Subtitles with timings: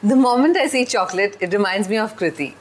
[0.00, 2.54] The moment I see chocolate, it reminds me of Kriti.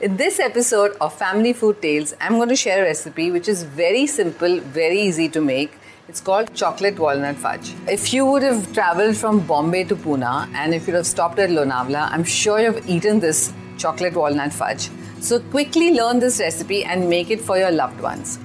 [0.00, 3.64] In this episode of Family Food Tales, I'm going to share a recipe which is
[3.64, 5.72] very simple, very easy to make.
[6.08, 7.74] It's called chocolate walnut fudge.
[7.88, 11.50] If you would have traveled from Bombay to Pune and if you'd have stopped at
[11.50, 14.90] Lonavala, I'm sure you've eaten this chocolate walnut fudge.
[15.20, 18.38] So quickly learn this recipe and make it for your loved ones.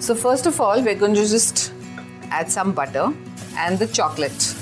[0.00, 1.72] So first of all, we're going to just
[2.30, 3.12] add some butter
[3.56, 4.54] and the chocolate.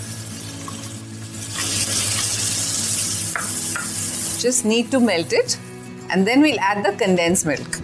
[4.39, 5.59] Just need to melt it
[6.11, 7.81] and then we'll add the condensed milk.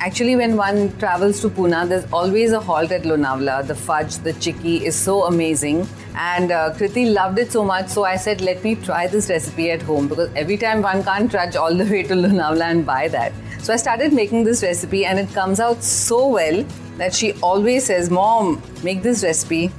[0.00, 3.64] Actually, when one travels to Pune, there's always a halt at Lonavala.
[3.66, 5.86] The fudge, the chikki is so amazing.
[6.16, 9.70] And uh, Kriti loved it so much, so I said, let me try this recipe
[9.70, 13.08] at home because every time one can't trudge all the way to Lonavala and buy
[13.08, 13.32] that.
[13.60, 16.64] So I started making this recipe, and it comes out so well
[16.96, 19.70] that she always says, Mom, make this recipe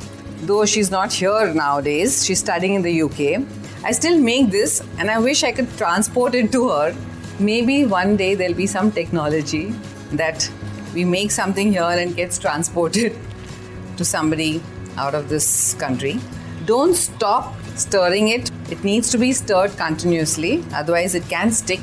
[0.42, 3.46] though she's not here nowadays, she's studying in the UK.
[3.84, 6.96] I still make this and I wish I could transport it to her.
[7.40, 9.70] Maybe one day there'll be some technology
[10.12, 10.50] that
[10.94, 13.16] we make something here and gets transported
[13.98, 14.62] to somebody
[14.98, 16.20] out of this country.
[16.66, 18.52] Don't stop stirring it.
[18.70, 21.82] It needs to be stirred continuously, otherwise, it can stick.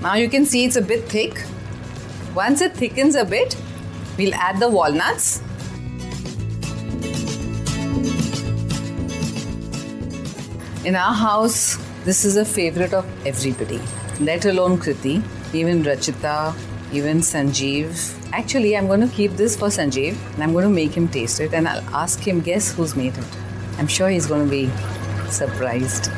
[0.00, 1.44] Now you can see it's a bit thick.
[2.34, 3.56] Once it thickens a bit,
[4.16, 5.42] we'll add the walnuts
[10.84, 13.80] In our house, this is a favorite of everybody,
[14.18, 15.22] let alone Kriti,
[15.54, 16.56] even Rachita,
[16.92, 18.32] even Sanjeev.
[18.32, 21.38] Actually, I'm going to keep this for Sanjeev and I'm going to make him taste
[21.38, 23.24] it and I'll ask him, guess who's made it?
[23.78, 24.68] I'm sure he's going to be
[25.30, 26.10] surprised.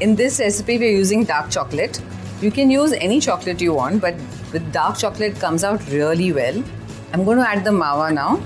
[0.00, 2.00] In this recipe, we're using dark chocolate.
[2.40, 4.14] You can use any chocolate you want, but
[4.50, 6.64] with dark chocolate comes out really well.
[7.12, 8.36] I'm going to add the mawa now.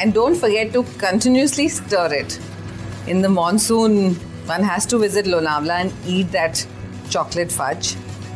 [0.00, 2.40] And don't forget to continuously stir it
[3.07, 6.65] in the monsoon, one has to visit Lonavala and eat that
[7.09, 7.95] chocolate fudge.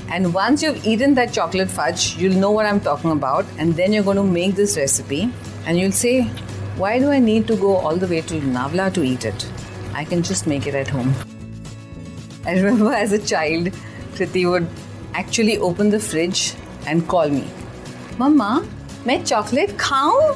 [0.10, 3.46] And once you've eaten that chocolate fudge, you'll know what I'm talking about.
[3.58, 5.32] And then you're going to make this recipe
[5.66, 6.24] and you'll say,
[6.78, 9.48] Why do I need to go all the way to Lonavala to eat it?
[9.94, 11.14] I can just make it at home.
[12.46, 13.70] I remember as a child,
[14.14, 14.68] Kriti would
[15.14, 16.54] actually open the fridge
[16.86, 17.48] and call me,
[18.18, 18.68] Mama,
[19.06, 20.36] मैं chocolate खाऊं?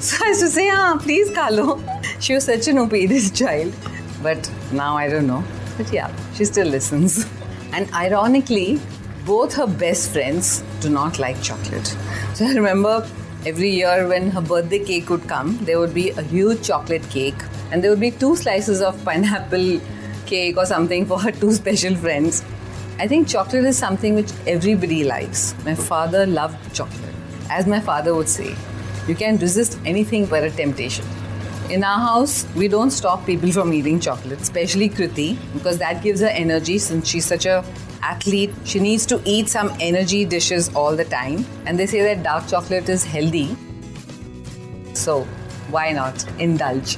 [0.00, 1.82] so I used to say, ah, please Kalo.
[2.20, 3.74] She was such an obedient child.
[4.22, 5.44] But now I don't know.
[5.76, 7.26] But yeah, she still listens.
[7.72, 8.80] And ironically,
[9.26, 11.94] both her best friends do not like chocolate.
[12.32, 13.06] So I remember
[13.44, 17.42] every year when her birthday cake would come, there would be a huge chocolate cake,
[17.70, 19.80] and there would be two slices of pineapple
[20.24, 22.42] cake or something for her two special friends.
[22.98, 25.54] I think chocolate is something which everybody likes.
[25.64, 27.14] My father loved chocolate.
[27.50, 28.56] As my father would say,
[29.10, 31.04] you can resist anything but a temptation.
[31.68, 36.20] In our house, we don't stop people from eating chocolate, especially Kriti, because that gives
[36.20, 37.64] her energy since she's such a
[38.02, 38.52] athlete.
[38.64, 41.44] She needs to eat some energy dishes all the time.
[41.66, 43.56] And they say that dark chocolate is healthy.
[44.94, 45.24] So
[45.70, 46.96] why not indulge?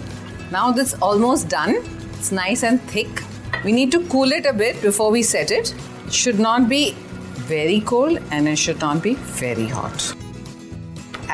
[0.51, 1.77] Now that's almost done.
[2.15, 3.23] It's nice and thick.
[3.65, 5.75] We need to cool it a bit before we set it.
[6.07, 6.93] It should not be
[7.55, 10.15] very cold and it should not be very hot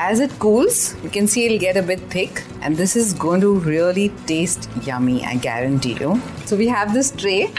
[0.07, 3.41] as it cools, you can see it'll get a bit thick, and this is going
[3.41, 6.21] to really taste yummy, I guarantee you.
[6.45, 7.51] So, we have this tray.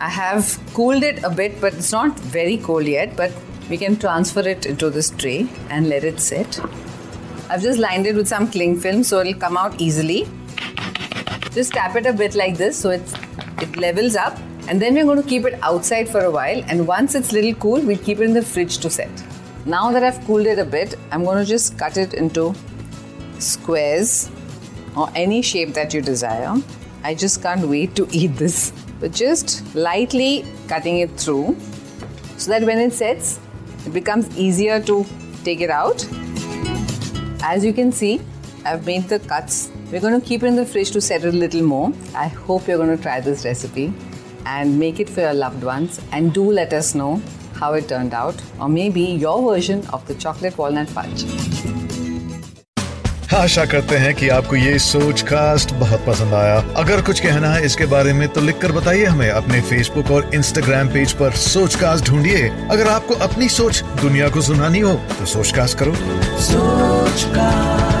[0.00, 3.32] I have cooled it a bit, but it's not very cold yet, but
[3.68, 6.60] we can transfer it into this tray and let it sit.
[7.50, 10.28] I've just lined it with some cling film so it'll come out easily.
[11.50, 13.14] Just tap it a bit like this so it's,
[13.60, 16.86] it levels up and then we're going to keep it outside for a while and
[16.86, 19.10] once it's little cool we'll keep it in the fridge to set.
[19.66, 22.54] Now that I've cooled it a bit, I'm going to just cut it into
[23.38, 24.30] squares
[24.96, 26.54] or any shape that you desire.
[27.04, 28.72] I just can't wait to eat this.
[29.00, 31.56] But just lightly cutting it through
[32.36, 33.38] so that when it sets,
[33.86, 35.06] it becomes easier to
[35.44, 36.06] take it out.
[37.42, 38.20] As you can see,
[38.64, 39.70] I've made the cuts.
[39.92, 41.92] We're going to keep it in the fridge to set it a little more.
[42.14, 43.92] I hope you're going to try this recipe
[44.44, 46.00] and make it for your loved ones.
[46.12, 47.22] And do let us know
[47.60, 51.24] how it turned out, or maybe your version of the chocolate walnut fudge.
[53.34, 57.64] आशा करते हैं कि आपको ये सोच cast बहुत पसंद आया। अगर कुछ कहना है
[57.66, 62.08] इसके बारे में तो लिखकर बताइए हमें अपने फेसबुक और इंस्टाग्राम पेज पर सोच कास्ट
[62.08, 65.94] ढूंढिए। अगर आपको अपनी सोच दुनिया को सुनानी हो तो सोच कास्ट करो।
[66.48, 67.97] सोच कास्ट